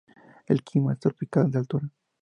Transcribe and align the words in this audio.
El 0.47 0.63
clima 0.63 0.93
es 0.93 0.99
tropical 0.99 1.51
de 1.51 1.59
altura. 1.59 1.87